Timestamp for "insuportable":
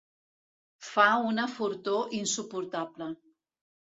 2.21-3.11